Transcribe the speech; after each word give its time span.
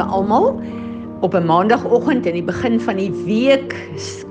Goeiemôre 0.00 0.12
almal. 0.12 0.60
Op 1.20 1.34
'n 1.34 1.44
maandagooggend 1.44 2.26
in 2.26 2.32
die 2.32 2.42
begin 2.42 2.80
van 2.80 2.96
die 2.96 3.10
week 3.10 3.76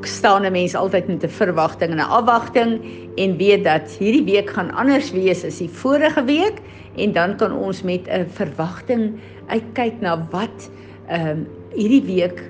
staan 0.02 0.46
'n 0.46 0.52
mens 0.52 0.76
altyd 0.76 1.08
met 1.08 1.24
'n 1.24 1.30
verwagting 1.30 1.92
en 1.92 1.98
'n 1.98 2.10
afwagting 2.10 2.82
en 3.16 3.38
weet 3.38 3.64
dat 3.64 3.92
hierdie 4.00 4.24
week 4.24 4.50
gaan 4.50 4.72
anders 4.72 5.12
wees 5.12 5.46
as 5.46 5.58
die 5.58 5.70
vorige 5.70 6.24
week 6.24 6.62
en 6.96 7.14
dan 7.14 7.38
kan 7.38 7.54
ons 7.54 7.84
met 7.84 8.08
'n 8.08 8.26
verwagting 8.26 9.20
uitkyk 9.48 10.02
na 10.02 10.28
wat 10.32 10.72
ehm 11.08 11.28
um, 11.28 11.48
hierdie 11.70 12.06
week 12.06 12.50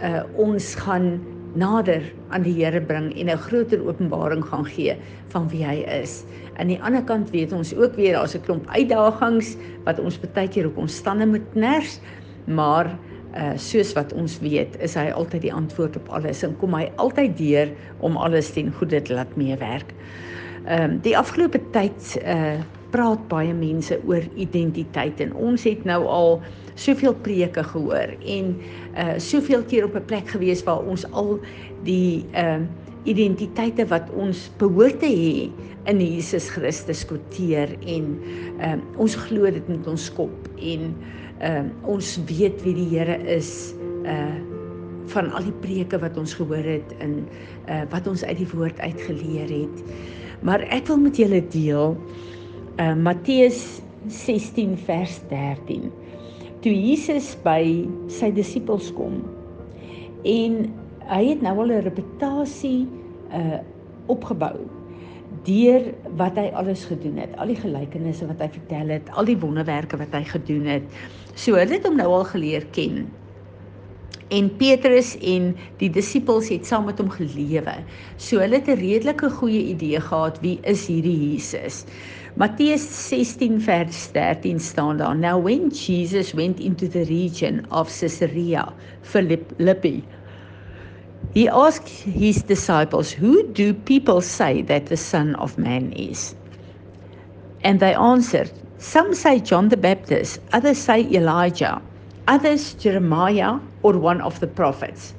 uh, 0.00 0.22
ons 0.36 0.74
gaan 0.74 1.20
nader 1.54 2.02
aan 2.28 2.42
die 2.42 2.64
Here 2.64 2.80
bring 2.80 3.12
en 3.18 3.28
'n 3.28 3.36
groter 3.38 3.86
openbaring 3.86 4.44
gaan 4.44 4.64
gee 4.64 4.96
van 5.28 5.48
wie 5.48 5.64
hy 5.64 5.84
is. 6.02 6.24
Aan 6.56 6.66
die 6.66 6.82
ander 6.82 7.02
kant 7.02 7.30
weet 7.30 7.52
ons 7.52 7.74
ook 7.74 7.94
weer 7.94 8.12
daar's 8.12 8.34
'n 8.34 8.40
klomp 8.40 8.66
uitdagings 8.68 9.56
wat 9.84 10.00
ons 10.00 10.20
baie 10.34 10.48
keer 10.48 10.66
op 10.66 10.76
ons 10.76 10.96
stande 10.96 11.26
moet 11.26 11.54
ners, 11.54 12.00
maar 12.46 12.90
uh 13.36 13.52
soos 13.60 13.92
wat 13.92 14.14
ons 14.16 14.38
weet, 14.40 14.78
is 14.80 14.94
hy 14.96 15.10
altyd 15.12 15.42
die 15.44 15.52
antwoord 15.52 15.96
op 16.00 16.08
alles 16.16 16.40
en 16.46 16.54
kom 16.60 16.74
hy 16.78 16.86
altyd 17.02 17.36
deur 17.36 17.72
om 18.06 18.16
alles 18.16 18.48
ten 18.54 18.72
goeie 18.78 19.02
te 19.02 19.14
laat 19.14 19.36
meewerk. 19.36 19.92
Ehm 20.66 20.96
um, 20.96 20.98
die 21.04 21.16
afgelope 21.18 21.60
tyd 21.74 22.16
uh 22.24 22.56
praat 22.94 23.26
baie 23.28 23.52
mense 23.52 23.98
oor 24.06 24.24
identiteit 24.40 25.20
en 25.20 25.34
ons 25.34 25.64
het 25.66 25.82
nou 25.84 26.06
al 26.08 26.38
soveel 26.80 27.16
preke 27.26 27.64
gehoor 27.66 28.14
en 28.24 28.54
uh 28.96 29.18
soveel 29.20 29.66
keer 29.68 29.84
op 29.84 29.96
'n 29.96 30.06
plek 30.06 30.32
gewees 30.32 30.64
waar 30.64 30.86
ons 30.86 31.04
al 31.12 31.38
die 31.84 32.24
ehm 32.32 32.66
uh, 32.66 32.84
identiteite 33.06 33.86
wat 33.86 34.08
ons 34.18 34.48
behoort 34.58 34.98
te 35.00 35.06
hê 35.06 35.50
in 35.86 36.00
Jesus 36.02 36.48
Christus 36.50 37.04
kwoteer 37.06 37.76
en 37.86 38.16
ehm 38.58 38.80
uh, 38.80 38.98
ons 38.98 39.14
glo 39.14 39.50
dit 39.50 39.68
met 39.68 39.86
ons 39.86 40.08
kop 40.16 40.50
en 40.58 40.94
ehm 41.38 41.70
uh, 41.70 41.88
ons 41.92 42.16
weet 42.28 42.62
wie 42.64 42.74
die 42.74 42.90
Here 42.96 43.18
is 43.36 43.74
uh 44.04 44.36
van 45.06 45.28
al 45.38 45.44
die 45.46 45.58
preke 45.62 46.00
wat 46.02 46.16
ons 46.18 46.32
gehoor 46.34 46.66
het 46.66 46.94
en 46.98 47.28
uh 47.70 47.82
wat 47.92 48.06
ons 48.10 48.24
uit 48.24 48.38
die 48.38 48.48
woord 48.50 48.80
uitgeleer 48.80 49.50
het. 49.52 49.82
Maar 50.42 50.64
ek 50.74 50.88
wil 50.90 50.98
met 50.98 51.16
julle 51.16 51.42
deel 51.52 51.96
uh 52.80 52.94
Matteus 52.94 53.80
16 54.08 54.76
vers 54.86 55.20
13 55.30 55.90
toe 56.64 56.72
Jesus 56.74 57.34
by 57.44 57.86
sy 58.10 58.32
disippels 58.34 58.90
kom 58.96 59.20
en 60.26 60.64
hy 61.06 61.22
het 61.28 61.42
nou 61.42 61.54
al 61.62 61.70
'n 61.76 61.86
reputasie 61.86 62.88
uh 63.30 63.60
opgebou 64.06 64.58
deur 65.46 65.92
wat 66.18 66.38
hy 66.40 66.48
alles 66.58 66.84
gedoen 66.90 67.20
het, 67.22 67.36
al 67.40 67.52
die 67.52 67.60
gelykenisse 67.60 68.26
wat 68.28 68.42
hy 68.42 68.48
vertel 68.56 68.90
het, 68.96 69.12
al 69.14 69.28
die 69.28 69.38
wonderwerke 69.38 69.98
wat 70.00 70.14
hy 70.16 70.24
gedoen 70.28 70.66
het. 70.70 70.98
So 71.34 71.58
hulle 71.58 71.78
het 71.78 71.86
hom 71.86 71.96
nou 72.00 72.08
al 72.18 72.26
geleer 72.32 72.66
ken. 72.76 73.06
En 74.34 74.48
Petrus 74.58 75.12
en 75.22 75.52
die 75.78 75.90
disippels 75.94 76.48
het 76.50 76.66
saam 76.66 76.88
met 76.90 76.98
hom 76.98 77.12
gelewe. 77.14 77.76
So 78.18 78.42
hulle 78.42 78.58
het 78.58 78.68
'n 78.68 78.80
redelike 78.80 79.30
goeie 79.38 79.62
idee 79.70 80.00
gehad 80.00 80.40
wie 80.42 80.58
is 80.62 80.86
hierdie 80.90 81.18
Jesus. 81.30 81.84
Matteus 82.36 82.82
16 83.08 83.60
vers 83.60 84.10
13 84.12 84.60
staan 84.60 84.98
daar: 84.98 85.16
Now 85.16 85.42
when 85.42 85.70
Jesus 85.70 86.32
went 86.32 86.60
into 86.60 86.88
the 86.88 87.04
region 87.04 87.64
of 87.70 87.88
Caesarea 87.88 88.74
Philippi, 89.02 90.02
he 91.36 91.46
asked 91.50 91.90
his 92.08 92.42
disciples, 92.44 93.12
"Who 93.12 93.46
do 93.52 93.74
people 93.74 94.22
say 94.22 94.62
that 94.62 94.86
the 94.86 94.96
Son 94.96 95.34
of 95.34 95.58
Man 95.58 95.92
is?" 95.92 96.34
And 97.62 97.78
they 97.78 97.92
answered, 97.92 98.50
"Some 98.78 99.12
say 99.12 99.40
John 99.40 99.68
the 99.68 99.76
Baptist, 99.76 100.40
others 100.56 100.78
say 100.78 101.04
Elijah, 101.12 101.82
others 102.26 102.72
Jeremiah 102.72 103.60
or 103.82 103.98
one 104.00 104.22
of 104.22 104.40
the 104.40 104.46
prophets." 104.46 105.12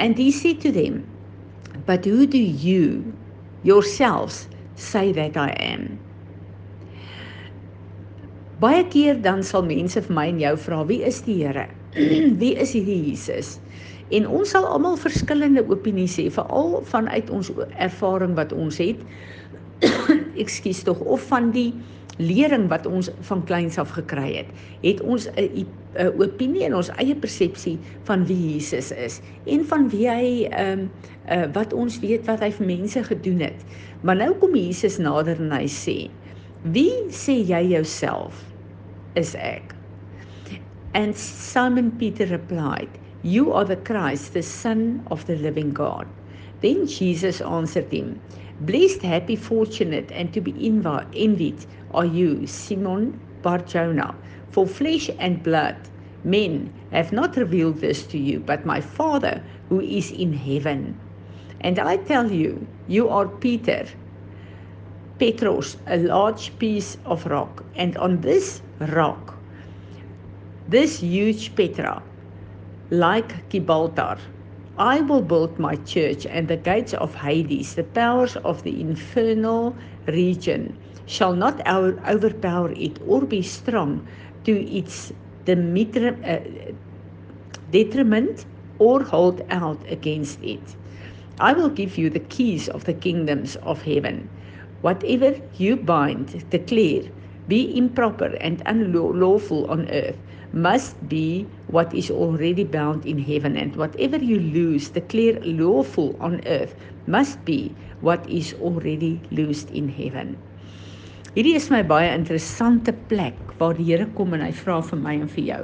And 0.00 0.18
he 0.18 0.32
said 0.32 0.58
to 0.66 0.72
them, 0.72 1.06
"But 1.86 2.04
who 2.04 2.26
do 2.26 2.42
you 2.42 3.14
yourselves 3.62 4.48
say 4.74 5.12
that 5.12 5.36
I 5.36 5.50
am?" 5.70 6.00
Baie 8.58 8.82
keer 8.90 9.14
dan 9.14 9.46
sal 9.46 9.62
mense 9.62 10.02
vir 10.02 10.14
my 10.18 10.26
en 10.34 10.42
jou 10.42 10.56
vra, 10.66 10.82
wie 10.82 11.04
is 11.06 11.22
die 11.22 11.46
Here? 11.46 11.68
wie 12.42 12.56
is 12.58 12.74
hierdie 12.74 13.02
Jesus? 13.06 13.60
En 14.12 14.28
ons 14.28 14.50
sal 14.54 14.66
almal 14.68 14.98
verskillende 15.00 15.64
opinies 15.72 16.18
hê, 16.20 16.28
veral 16.32 16.82
vanuit 16.90 17.30
ons 17.32 17.50
ervaring 17.80 18.36
wat 18.36 18.52
ons 18.52 18.80
het. 18.82 19.00
Ekskuus 20.42 20.82
tog 20.86 21.00
of 21.00 21.24
van 21.30 21.50
die 21.54 21.70
lering 22.20 22.68
wat 22.68 22.86
ons 22.86 23.08
van 23.28 23.40
kleins 23.48 23.78
af 23.80 23.94
gekry 23.96 24.28
het. 24.42 24.50
Het 24.82 25.00
ons 25.00 25.28
'n 25.32 25.64
'n 25.96 26.12
opinie 26.20 26.64
en 26.64 26.76
ons 26.76 26.92
eie 27.00 27.16
persepsie 27.16 27.78
van 28.04 28.26
wie 28.26 28.52
Jesus 28.52 28.92
is 28.92 29.20
en 29.46 29.64
van 29.64 29.88
wie 29.88 30.08
hy 30.08 30.48
ehm 30.50 30.78
um, 30.78 30.90
uh, 31.30 31.46
wat 31.52 31.72
ons 31.72 31.98
weet 32.00 32.26
wat 32.26 32.40
hy 32.40 32.50
vir 32.50 32.66
mense 32.66 33.02
gedoen 33.02 33.40
het. 33.40 33.64
Maar 34.00 34.16
nou 34.16 34.32
kom 34.34 34.54
Jesus 34.54 34.98
nader 34.98 35.40
en 35.40 35.52
hy 35.52 35.66
sê: 35.66 36.10
"Wie 36.62 36.92
sê 37.08 37.32
jy 37.44 37.68
jouself?" 37.68 38.52
is 39.14 39.34
ek. 39.34 39.74
And 40.94 41.16
Simon 41.16 41.90
Peter 41.96 42.26
replied, 42.28 42.88
You 43.24 43.52
are 43.52 43.64
the 43.64 43.76
Christ, 43.76 44.34
the 44.34 44.42
Son 44.42 45.06
of 45.08 45.26
the 45.26 45.36
living 45.36 45.72
God. 45.72 46.08
Then 46.60 46.88
Jesus 46.88 47.40
answered 47.40 47.92
him, 47.92 48.20
Blessed, 48.60 49.02
happy, 49.02 49.36
fortunate, 49.36 50.10
and 50.10 50.32
to 50.34 50.40
be 50.40 50.52
envied 50.66 51.66
are 51.94 52.04
you, 52.04 52.48
Simon 52.48 53.20
Barjona, 53.42 54.16
for 54.50 54.66
flesh 54.66 55.08
and 55.20 55.40
blood. 55.40 55.76
Men 56.24 56.72
have 56.90 57.12
not 57.12 57.36
revealed 57.36 57.78
this 57.78 58.04
to 58.06 58.18
you, 58.18 58.40
but 58.40 58.66
my 58.66 58.80
Father 58.80 59.42
who 59.68 59.80
is 59.80 60.10
in 60.10 60.32
heaven. 60.32 60.98
And 61.60 61.78
I 61.78 61.98
tell 61.98 62.30
you, 62.30 62.66
you 62.88 63.08
are 63.08 63.28
Peter, 63.28 63.86
Petros, 65.20 65.76
a 65.86 65.96
large 65.96 66.58
piece 66.58 66.96
of 67.04 67.26
rock, 67.26 67.64
and 67.76 67.96
on 67.98 68.20
this 68.20 68.62
rock, 68.80 69.38
this 70.68 71.00
huge 71.00 71.54
Petra, 71.54 72.02
like 72.92 73.48
Gibraltar, 73.48 74.18
I 74.76 75.00
will 75.00 75.22
build 75.22 75.58
my 75.58 75.76
church, 75.76 76.26
and 76.26 76.46
the 76.46 76.58
gates 76.58 76.92
of 76.92 77.14
Hades, 77.14 77.74
the 77.74 77.84
powers 77.84 78.36
of 78.36 78.62
the 78.64 78.80
infernal 78.80 79.74
region, 80.06 80.76
shall 81.06 81.34
not 81.34 81.66
overpower 81.66 82.70
it 82.72 83.00
or 83.06 83.22
be 83.22 83.40
strong 83.40 84.06
to 84.44 84.52
its 84.52 85.10
uh, 85.48 85.54
detriment 87.70 88.44
or 88.78 89.02
hold 89.02 89.42
out 89.48 89.80
against 89.90 90.42
it. 90.42 90.76
I 91.40 91.54
will 91.54 91.70
give 91.70 91.96
you 91.96 92.10
the 92.10 92.20
keys 92.20 92.68
of 92.68 92.84
the 92.84 92.92
kingdoms 92.92 93.56
of 93.56 93.82
heaven. 93.82 94.28
Whatever 94.82 95.40
you 95.56 95.76
bind, 95.76 96.44
declare, 96.50 97.04
be 97.48 97.76
improper 97.76 98.36
and 98.40 98.62
unlawful 98.66 99.66
on 99.70 99.88
earth, 99.90 100.16
must 100.52 100.96
be 101.08 101.46
what 101.68 101.92
is 101.94 102.10
already 102.10 102.64
bound 102.64 103.06
in 103.06 103.18
heaven. 103.18 103.56
And 103.56 103.74
whatever 103.76 104.16
you 104.18 104.38
loose, 104.38 104.88
declare 104.88 105.40
lawful 105.40 106.16
on 106.20 106.40
earth, 106.46 106.74
must 107.06 107.42
be 107.44 107.74
what 108.00 108.28
is 108.28 108.54
already 108.60 109.20
loosed 109.30 109.70
in 109.70 109.88
heaven. 109.88 110.36
Hierdie 111.32 111.56
is 111.56 111.70
my 111.72 111.80
baie 111.80 112.10
interessante 112.12 112.92
plek 113.08 113.38
waar 113.58 113.72
die 113.78 113.86
Here 113.88 114.04
kom 114.18 114.34
en 114.36 114.42
hy 114.44 114.50
vra 114.52 114.82
vir 114.84 114.98
my 115.00 115.14
en 115.16 115.30
vir 115.32 115.44
jou. 115.46 115.62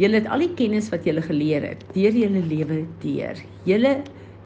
Julle 0.00 0.22
het 0.22 0.28
al 0.32 0.42
die 0.42 0.54
kennis 0.56 0.88
wat 0.90 1.04
julle 1.06 1.22
geleer 1.22 1.66
het 1.68 1.82
deur 1.94 2.16
julle 2.16 2.40
lewe 2.48 2.78
deur. 3.02 3.42
Julle 3.68 3.92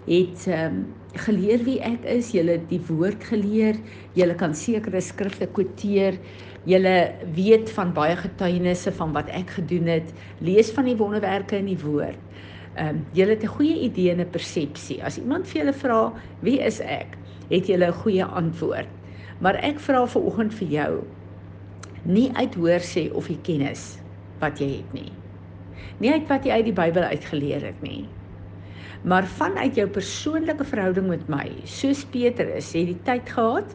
het 0.08 0.46
um, 0.48 0.82
geleer 1.24 1.62
wie 1.66 1.78
ek 1.84 2.04
is, 2.08 2.30
julle 2.32 2.58
die 2.70 2.80
woord 2.88 3.24
geleer, 3.28 3.78
julle 4.16 4.36
kan 4.38 4.54
sekere 4.56 5.00
skrifte 5.04 5.48
kwoteer, 5.56 6.16
julle 6.68 6.94
weet 7.36 7.70
van 7.76 7.92
baie 7.96 8.16
getuienisse 8.18 8.92
van 8.98 9.12
wat 9.16 9.30
ek 9.36 9.56
gedoen 9.58 9.88
het, 9.92 10.12
lees 10.44 10.72
van 10.76 10.88
die 10.88 10.96
wonderwerke 10.98 11.60
in 11.60 11.70
die 11.72 11.80
woord. 11.84 12.18
Ehm 12.78 12.98
um, 12.98 12.98
julle 13.16 13.34
het 13.34 13.42
'n 13.44 13.54
goeie 13.56 13.76
idee 13.88 14.10
en 14.12 14.20
'n 14.20 14.30
persepsie. 14.30 15.02
As 15.02 15.18
iemand 15.18 15.46
vir 15.46 15.60
julle 15.60 15.72
vra, 15.72 16.12
wie 16.40 16.60
is 16.60 16.80
ek? 16.80 17.18
Het 17.50 17.66
julle 17.66 17.88
'n 17.88 18.00
goeie 18.02 18.24
antwoord. 18.24 18.88
Maar 19.40 19.54
ek 19.54 19.80
vra 19.80 20.06
vir 20.06 20.22
oggend 20.22 20.54
vir 20.54 20.68
jou 20.68 21.02
nie 22.04 22.30
uit 22.34 22.54
hoor 22.54 22.80
sê 22.80 23.10
of 23.12 23.28
jy 23.28 23.38
kennis 23.42 23.98
wat 24.40 24.58
jy 24.60 24.76
het 24.76 24.92
nie. 24.92 25.12
Nie 25.98 26.12
uit 26.12 26.28
wat 26.28 26.44
jy 26.44 26.50
uit 26.52 26.64
die 26.64 26.72
Bybel 26.72 27.02
uitgeleer 27.02 27.62
het 27.62 27.82
nie 27.82 28.06
maar 29.02 29.26
vanuit 29.26 29.76
jou 29.78 29.86
persoonlike 29.88 30.64
verhouding 30.64 31.06
met 31.08 31.28
my, 31.30 31.46
soos 31.64 32.04
Petrus 32.04 32.72
het 32.74 32.90
die 32.90 32.98
tyd 33.06 33.30
gehad 33.30 33.74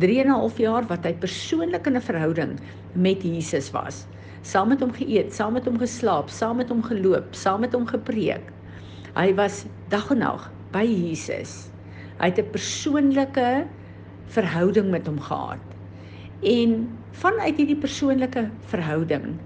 3 0.00 0.20
en 0.22 0.30
'n 0.30 0.38
half 0.40 0.58
jaar 0.58 0.86
wat 0.88 1.04
hy 1.04 1.12
persoonlik 1.12 1.86
in 1.86 1.96
'n 1.96 2.00
verhouding 2.00 2.58
met 2.94 3.22
Jesus 3.22 3.70
was. 3.70 4.06
Saam 4.42 4.68
met 4.68 4.80
hom 4.80 4.92
geëet, 4.92 5.34
saam 5.34 5.52
met 5.52 5.64
hom 5.64 5.78
geslaap, 5.78 6.28
saam 6.28 6.56
met 6.56 6.68
hom 6.68 6.82
geloop, 6.82 7.34
saam 7.34 7.60
met 7.60 7.72
hom 7.72 7.86
gepreek. 7.86 8.42
Hy 9.14 9.34
was 9.34 9.64
dag 9.88 10.10
en 10.10 10.18
nag 10.18 10.50
by 10.72 10.84
Jesus. 10.84 11.70
Hy 12.18 12.26
het 12.26 12.38
'n 12.38 12.50
persoonlike 12.50 13.66
verhouding 14.26 14.90
met 14.90 15.06
hom 15.06 15.20
gehad. 15.20 15.60
En 16.42 16.88
vanuit 17.10 17.56
hierdie 17.56 17.76
persoonlike 17.76 18.50
verhouding 18.66 19.36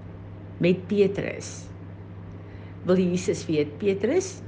met 0.57 0.87
Petrus. 0.87 1.67
Wil 2.85 2.97
Jesus 2.97 3.45
weet, 3.45 3.77
Petrus, 3.77 4.41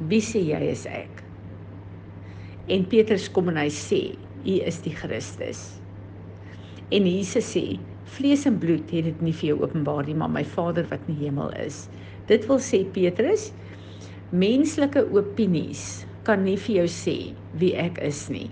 wie 0.00 0.22
sê 0.24 0.42
jy 0.46 0.60
is 0.70 0.86
ek? 0.88 1.22
En 2.72 2.84
Petrus 2.88 3.28
kom 3.32 3.50
en 3.52 3.58
hy 3.60 3.68
sê, 3.72 4.02
U 4.42 4.54
is 4.66 4.80
die 4.82 4.94
Christus. 4.94 5.60
En 6.92 7.06
Jesus 7.06 7.46
sê, 7.54 7.78
vlees 8.16 8.46
en 8.48 8.56
bloed 8.62 8.90
het 8.92 9.06
dit 9.06 9.20
nie 9.24 9.34
vir 9.34 9.52
jou 9.52 9.58
openbaar 9.62 10.08
nie, 10.08 10.16
maar 10.18 10.32
my 10.32 10.42
Vader 10.54 10.86
wat 10.90 11.04
in 11.06 11.16
die 11.16 11.26
hemel 11.26 11.52
is. 11.62 11.86
Dit 12.30 12.46
wil 12.50 12.60
sê 12.62 12.82
Petrus, 12.94 13.50
menslike 14.32 15.04
opinies 15.14 16.02
kan 16.26 16.44
nie 16.46 16.56
vir 16.56 16.82
jou 16.82 16.88
sê 16.90 17.16
wie 17.60 17.72
ek 17.78 18.00
is 18.04 18.26
nie. 18.32 18.48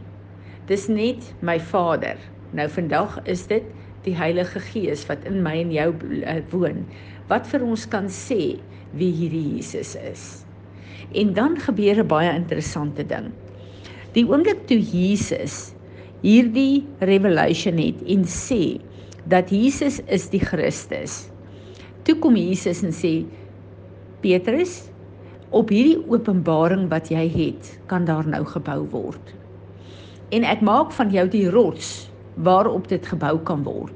Dis 0.71 0.89
net 0.91 1.33
my 1.47 1.59
Vader. 1.71 2.19
Nou 2.57 2.67
vandag 2.71 3.19
is 3.31 3.47
dit 3.51 3.67
die 4.05 4.15
Heilige 4.17 4.63
Gees 4.71 5.05
wat 5.11 5.25
in 5.29 5.43
my 5.45 5.57
en 5.61 5.73
jou 5.75 5.91
eh, 6.23 6.41
woon 6.53 6.85
wat 7.31 7.47
vir 7.51 7.65
ons 7.67 7.87
kan 7.91 8.09
sê 8.11 8.59
wie 8.99 9.11
hierdie 9.15 9.57
Jesus 9.57 9.95
is. 10.01 10.25
En 11.13 11.33
dan 11.35 11.59
gebeur 11.59 12.03
'n 12.03 12.07
baie 12.07 12.35
interessante 12.35 13.07
ding. 13.07 13.33
Die 14.13 14.27
oomblik 14.27 14.67
toe 14.67 14.81
Jesus 14.81 15.75
hierdie 16.21 16.85
revelation 16.99 17.79
het 17.79 18.03
en 18.07 18.25
sê 18.25 18.81
dat 19.25 19.51
Jesus 19.51 20.01
is 20.07 20.29
die 20.33 20.41
Christus. 20.41 21.31
Toe 22.03 22.17
kom 22.19 22.37
Jesus 22.37 22.83
en 22.83 22.93
sê 22.93 23.25
Petrus, 24.21 24.91
op 25.51 25.71
hierdie 25.73 25.99
openbaring 26.11 26.89
wat 26.91 27.11
jy 27.11 27.27
het, 27.29 27.79
kan 27.87 28.05
daar 28.05 28.27
nou 28.27 28.45
gebou 28.45 28.85
word. 28.93 29.35
En 30.31 30.45
ek 30.47 30.61
maak 30.63 30.93
van 30.93 31.11
jou 31.11 31.27
die 31.31 31.49
rots 31.51 32.11
waarop 32.35 32.89
dit 32.89 33.07
gebou 33.07 33.39
kan 33.45 33.65
word. 33.67 33.95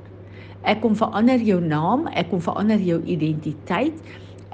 Ek 0.64 0.80
kom 0.82 0.96
verander 0.96 1.42
jou 1.44 1.60
naam, 1.60 2.08
ek 2.16 2.30
kom 2.32 2.40
verander 2.42 2.80
jou 2.80 2.98
identiteit. 3.04 3.94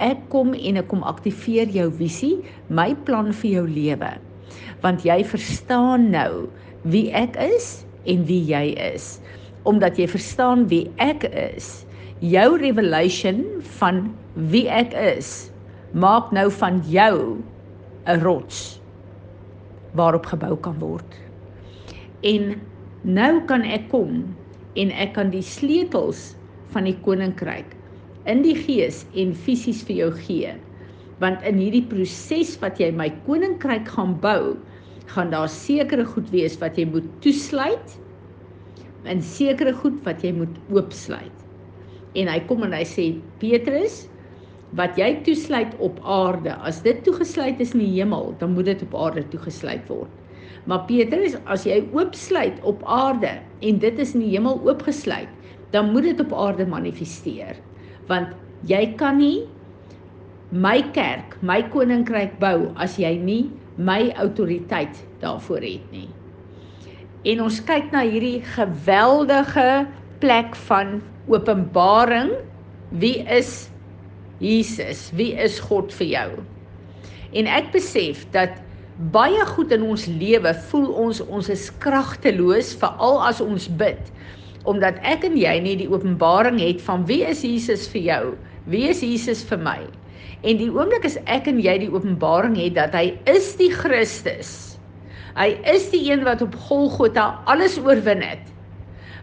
Ek 0.01 0.17
kom 0.33 0.55
en 0.57 0.79
ek 0.81 0.87
kom 0.89 1.03
aktiveer 1.05 1.69
jou 1.69 1.87
visie, 1.93 2.39
my 2.73 2.91
plan 3.05 3.29
vir 3.41 3.51
jou 3.59 3.65
lewe. 3.69 4.09
Want 4.81 5.05
jy 5.05 5.19
verstaan 5.29 6.09
nou 6.13 6.47
wie 6.89 7.11
ek 7.13 7.37
is 7.37 7.83
en 8.09 8.25
wie 8.25 8.41
jy 8.49 8.71
is. 8.81 9.19
Omdat 9.69 9.99
jy 10.01 10.07
verstaan 10.09 10.65
wie 10.71 10.87
ek 10.97 11.27
is, 11.29 11.83
jou 12.25 12.57
revelation 12.57 13.43
van 13.77 14.07
wie 14.49 14.65
ek 14.69 14.95
is, 14.97 15.51
maak 15.93 16.31
nou 16.33 16.49
van 16.49 16.81
jou 16.89 17.37
'n 18.07 18.19
rots 18.25 18.81
waarop 19.93 20.25
gebou 20.25 20.55
kan 20.57 20.79
word. 20.79 21.05
En 22.23 22.57
nou 23.03 23.41
kan 23.45 23.61
ek 23.61 23.89
kom 23.89 24.23
en 24.73 24.91
ek 24.91 25.13
kan 25.13 25.29
die 25.29 25.45
sleutels 25.45 26.35
van 26.73 26.87
die 26.87 26.97
koninkryk 27.05 27.75
in 28.29 28.43
die 28.45 28.55
gees 28.57 29.05
en 29.17 29.33
fisies 29.33 29.81
vir 29.87 29.97
jou 30.03 30.11
gee. 30.25 30.53
Want 31.21 31.41
in 31.47 31.59
hierdie 31.61 31.85
proses 31.89 32.53
wat 32.61 32.79
jy 32.81 32.91
my 32.93 33.09
koninkryk 33.25 33.89
gaan 33.89 34.17
bou, 34.21 34.55
gaan 35.11 35.33
daar 35.33 35.49
sekere 35.51 36.05
goed 36.07 36.29
wees 36.33 36.57
wat 36.61 36.77
jy 36.79 36.85
moet 36.89 37.07
toesluit 37.25 37.97
en 39.09 39.21
sekere 39.25 39.73
goed 39.73 39.97
wat 40.05 40.23
jy 40.23 40.31
moet 40.37 40.57
oopsluit. 40.69 41.37
En 42.19 42.29
hy 42.29 42.39
kom 42.47 42.63
en 42.67 42.75
hy 42.75 42.83
sê 42.85 43.07
Petrus, 43.41 44.05
wat 44.77 44.95
jy 44.99 45.09
toesluit 45.25 45.73
op 45.83 45.97
aarde, 46.07 46.53
as 46.67 46.79
dit 46.85 47.01
toegesluit 47.03 47.59
is 47.63 47.73
in 47.75 47.83
die 47.83 47.95
hemel, 47.97 48.31
dan 48.39 48.53
moet 48.55 48.69
dit 48.71 48.83
op 48.87 48.95
aarde 49.07 49.23
toegesluit 49.33 49.83
word. 49.91 50.11
Maar 50.69 50.85
Petrus, 50.87 51.35
as 51.49 51.65
jy 51.65 51.81
oopsluit 51.95 52.61
op 52.67 52.83
aarde 52.85 53.39
en 53.65 53.81
dit 53.81 53.99
is 53.99 54.13
in 54.15 54.23
die 54.27 54.35
hemel 54.35 54.61
oopgesluit, 54.67 55.31
dan 55.73 55.91
moet 55.95 56.11
dit 56.11 56.23
op 56.23 56.35
aarde 56.37 56.67
manifesteer. 56.69 57.57
Want 58.09 58.33
jy 58.69 58.85
kan 58.99 59.19
nie 59.21 59.47
my 60.51 60.81
kerk, 60.95 61.37
my 61.41 61.61
koninkryk 61.71 62.37
bou 62.41 62.71
as 62.75 62.97
jy 62.99 63.13
nie 63.17 63.43
my 63.77 64.11
autoriteit 64.19 64.99
daarvoor 65.21 65.63
het 65.63 65.85
nie. 65.93 66.09
En 67.31 67.43
ons 67.45 67.59
kyk 67.63 67.91
na 67.93 68.01
hierdie 68.05 68.41
geweldige 68.55 69.85
plek 70.21 70.57
van 70.67 70.99
openbaring. 71.29 72.33
Wie 72.91 73.21
is 73.29 73.69
Jesus? 74.41 75.09
Wie 75.15 75.31
is 75.37 75.59
God 75.61 75.93
vir 75.95 76.09
jou? 76.15 76.29
En 77.37 77.47
ek 77.47 77.71
besef 77.75 78.25
dat 78.35 78.57
baie 79.13 79.45
goed 79.53 79.71
in 79.73 79.85
ons 79.87 80.05
lewe 80.09 80.51
voel 80.69 80.89
ons 81.05 81.21
ons 81.23 81.47
is 81.49 81.69
kragteloos 81.81 82.73
veral 82.81 83.21
as 83.25 83.39
ons 83.41 83.69
bid 83.79 84.11
omdat 84.69 84.99
ek 85.07 85.25
en 85.25 85.37
jy 85.39 85.53
nie 85.63 85.77
die 85.79 85.89
openbaring 85.89 86.59
het 86.61 86.81
van 86.85 87.05
wie 87.09 87.23
is 87.25 87.41
Jesus 87.45 87.87
vir 87.89 88.03
jou? 88.05 88.23
Wie 88.69 88.85
is 88.89 89.01
Jesus 89.01 89.41
vir 89.47 89.61
my? 89.61 89.79
En 90.45 90.59
die 90.59 90.69
oomblik 90.73 91.05
as 91.05 91.17
ek 91.29 91.49
en 91.49 91.61
jy 91.61 91.77
die 91.83 91.89
openbaring 91.93 92.57
het 92.59 92.77
dat 92.77 92.95
hy 92.97 93.11
is 93.29 93.53
die 93.57 93.71
Christus. 93.73 94.77
Hy 95.37 95.53
is 95.69 95.89
die 95.93 96.03
een 96.09 96.25
wat 96.27 96.43
op 96.45 96.57
Golgotha 96.67 97.41
alles 97.49 97.79
oorwin 97.81 98.21
het. 98.25 98.43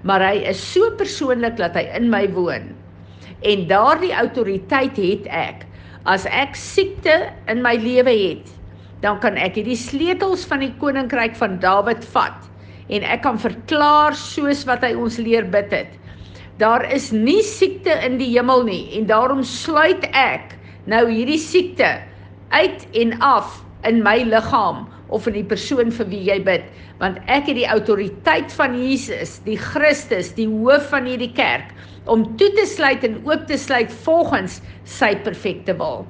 Maar 0.06 0.24
hy 0.30 0.44
is 0.50 0.60
so 0.62 0.90
persoonlik 0.98 1.58
dat 1.58 1.76
hy 1.78 1.86
in 1.98 2.08
my 2.10 2.24
woon. 2.34 2.70
En 3.46 3.66
daardie 3.70 4.14
autoriteit 4.14 4.98
het 4.98 5.26
ek. 5.30 5.66
As 6.08 6.24
ek 6.30 6.56
siekte 6.58 7.28
in 7.50 7.60
my 7.62 7.76
lewe 7.82 8.14
het, 8.14 8.54
dan 9.04 9.18
kan 9.22 9.36
ek 9.38 9.58
hierdie 9.60 9.78
sleutels 9.78 10.46
van 10.48 10.64
die 10.64 10.72
koninkryk 10.80 11.36
van 11.38 11.58
Dawid 11.62 12.06
vat 12.14 12.47
en 12.88 13.04
ek 13.04 13.22
kan 13.26 13.38
verklaar 13.40 14.16
soos 14.16 14.64
wat 14.68 14.84
hy 14.86 14.94
ons 14.96 15.18
leer 15.22 15.48
bid 15.52 15.72
het. 15.74 15.90
Daar 16.58 16.84
is 16.92 17.10
nie 17.14 17.42
siekte 17.46 17.94
in 18.06 18.18
die 18.18 18.30
hemel 18.32 18.64
nie 18.66 18.82
en 18.98 19.06
daarom 19.10 19.44
sluit 19.46 20.08
ek 20.16 20.56
nou 20.90 21.04
hierdie 21.10 21.40
siekte 21.40 21.98
uit 22.50 22.86
en 22.96 23.14
af 23.22 23.60
in 23.86 24.02
my 24.02 24.16
liggaam 24.26 24.86
of 25.14 25.28
in 25.30 25.36
die 25.38 25.46
persoon 25.46 25.92
vir 25.94 26.10
wie 26.10 26.24
jy 26.30 26.38
bid 26.44 26.66
want 26.98 27.20
ek 27.30 27.46
het 27.52 27.60
die 27.60 27.68
autoriteit 27.70 28.52
van 28.58 28.74
Jesus 28.76 29.38
die 29.46 29.58
Christus 29.60 30.32
die 30.36 30.48
hoof 30.50 30.90
van 30.90 31.06
hierdie 31.08 31.32
kerk 31.36 31.70
om 32.10 32.24
toe 32.40 32.50
te 32.56 32.66
sluit 32.66 33.04
en 33.06 33.20
oop 33.28 33.46
te 33.48 33.60
sluit 33.60 33.92
volgens 34.04 34.60
sy 34.98 35.14
perfekte 35.24 35.76
wil 35.78 36.06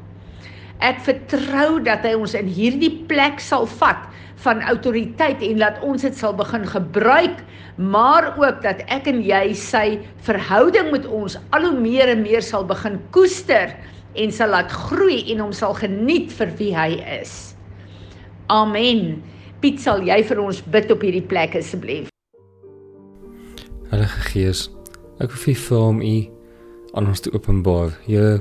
Ek 0.79 1.01
vertrou 1.03 1.81
dat 1.83 2.05
hy 2.07 2.13
ons 2.15 2.37
in 2.39 2.47
hierdie 2.55 2.93
plek 3.11 3.41
sal 3.43 3.67
vat 3.81 4.05
van 4.45 4.63
autoriteit 4.71 5.43
en 5.43 5.59
laat 5.59 5.79
ons 5.87 6.03
dit 6.03 6.15
sal 6.15 6.35
begin 6.39 6.67
gebruik, 6.67 7.43
maar 7.77 8.31
ook 8.39 8.63
dat 8.63 8.83
ek 8.87 9.09
en 9.11 9.21
jy 9.25 9.53
sy 9.59 9.99
verhouding 10.27 10.93
met 10.95 11.07
ons 11.07 11.39
al 11.57 11.69
hoe 11.69 11.79
meer 11.79 12.11
en 12.13 12.23
meer 12.23 12.43
sal 12.45 12.67
begin 12.67 12.99
koester 13.15 13.75
en 14.19 14.35
sal 14.35 14.55
laat 14.55 14.71
groei 14.89 15.25
en 15.33 15.43
hom 15.47 15.55
sal 15.55 15.75
geniet 15.79 16.31
vir 16.39 16.53
wie 16.59 16.73
hy 16.75 16.91
is. 17.21 17.55
Amen. 18.49 19.19
Piet 19.63 19.83
sal 19.83 20.05
jy 20.07 20.21
vir 20.27 20.41
ons 20.43 20.63
bid 20.71 20.91
op 20.95 21.03
hierdie 21.03 21.25
plek 21.27 21.57
asseblief. 21.59 22.11
Heilige 23.91 24.23
Gees, 24.31 24.69
ek 25.19 25.33
wil 25.35 25.43
vir 25.49 25.59
vra 25.67 25.83
om 25.91 26.03
u 26.05 26.17
aan 26.95 27.11
ons 27.11 27.23
te 27.25 27.33
openbaar. 27.35 27.93
Here 28.07 28.39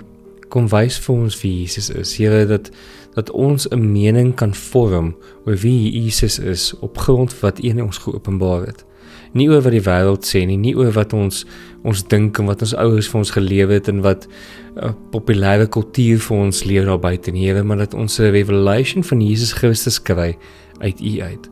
kom 0.50 0.68
wys 0.72 0.98
vir 1.00 1.16
ons 1.16 1.42
wie 1.42 1.54
Jesus 1.62 1.90
is. 1.90 2.18
Here 2.18 2.46
dat 2.46 2.72
dat 3.18 3.32
ons 3.32 3.68
'n 3.70 3.92
mening 3.92 4.36
kan 4.36 4.54
vorm 4.54 5.16
oor 5.46 5.58
wie 5.58 5.92
Jesus 6.04 6.40
is 6.40 6.74
op 6.80 6.98
grond 6.98 7.40
wat 7.40 7.64
U 7.64 7.82
ons 7.82 7.98
geopenbaar 7.98 8.66
het. 8.66 8.86
Nie 9.34 9.50
oor 9.50 9.62
wat 9.62 9.72
die 9.72 9.82
wêreld 9.82 10.24
sê 10.26 10.46
nie, 10.46 10.58
nie 10.58 10.76
oor 10.76 10.92
wat 10.92 11.14
ons 11.14 11.46
ons 11.84 12.04
dink 12.04 12.38
en 12.40 12.46
wat 12.46 12.62
ons 12.62 12.76
ouers 12.76 13.08
vir 13.08 13.20
ons 13.20 13.32
gelewe 13.32 13.74
het 13.74 13.88
en 13.88 14.02
wat 14.02 14.28
'n 14.28 14.86
uh, 14.86 14.94
populêre 15.12 15.68
kultuur 15.68 16.20
vir 16.20 16.38
ons 16.38 16.64
leer 16.64 16.86
daar 16.86 17.00
buite 17.00 17.32
nie, 17.32 17.48
Here, 17.48 17.64
maar 17.64 17.78
dat 17.78 17.94
ons 17.94 18.20
'n 18.20 18.32
revelation 18.32 19.04
van 19.04 19.22
Jesus 19.22 19.54
Christus 19.54 20.02
kry 20.02 20.38
uit 20.80 21.02
U 21.02 21.22
uit. 21.22 21.50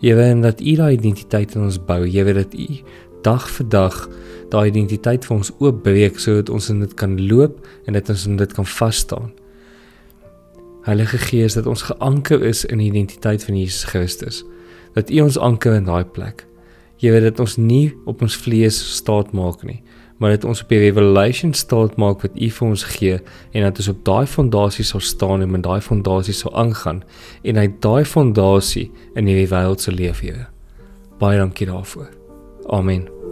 Here, 0.00 0.22
en 0.22 0.40
dat 0.40 0.60
U 0.60 0.74
daai 0.76 0.92
identiteit 0.96 1.54
in 1.54 1.62
ons 1.62 1.78
bou, 1.78 2.08
Here, 2.08 2.32
dat 2.32 2.54
U 2.54 2.66
dag 3.24 3.48
vir 3.56 3.68
dag 3.72 3.96
daai 4.52 4.68
identiteit 4.68 5.24
vir 5.26 5.36
ons 5.36 5.52
oopbreek 5.58 6.20
sodat 6.22 6.52
ons 6.52 6.68
in 6.72 6.84
dit 6.84 6.94
kan 6.98 7.16
loop 7.28 7.58
en 7.88 7.96
dat 7.96 8.10
ons 8.12 8.26
in 8.28 8.38
dit 8.40 8.52
kan 8.56 8.66
vas 8.76 9.02
staan. 9.04 9.32
Heilige 10.84 11.18
Gees, 11.18 11.56
dat 11.56 11.66
ons 11.66 11.86
geanker 11.88 12.42
is 12.44 12.64
in 12.68 12.82
die 12.82 12.90
identiteit 12.90 13.44
van 13.44 13.56
Jesus 13.56 13.88
Christus. 13.88 14.42
Dat 14.94 15.10
U 15.10 15.22
ons 15.24 15.38
anker 15.40 15.78
in 15.78 15.88
daai 15.88 16.04
plek. 16.04 16.44
Jy 17.00 17.14
weet 17.14 17.24
dat 17.30 17.40
ons 17.40 17.56
nie 17.56 17.94
op 18.06 18.22
ons 18.22 18.36
vlees 18.36 18.76
staat 18.98 19.32
maak 19.34 19.64
nie, 19.66 19.80
maar 20.20 20.36
dat 20.36 20.44
ons 20.46 20.62
op 20.62 20.70
die 20.70 20.78
revelation 20.84 21.54
staat 21.56 21.96
maak 22.00 22.22
wat 22.22 22.36
U 22.36 22.48
vir 22.58 22.68
ons 22.68 22.84
gee 22.94 23.18
en 23.52 23.66
dat 23.66 23.80
ons 23.82 23.90
op 23.90 24.02
daai 24.06 24.26
fondasie 24.30 24.86
sal 24.86 25.02
staan 25.02 25.42
en 25.42 25.54
met 25.56 25.64
daai 25.66 25.80
fondasie 25.84 26.36
sal 26.36 26.54
aangaan 26.54 27.02
en 27.42 27.62
uit 27.64 27.80
daai 27.82 28.04
fondasie 28.04 28.90
in 29.16 29.26
hierdie 29.26 29.50
wêreld 29.50 29.82
se 29.82 29.92
leef, 29.92 30.20
Here. 30.20 30.46
Baie 31.18 31.40
dankie 31.40 31.66
daarvoor. 31.66 32.23
Amen. 32.66 33.23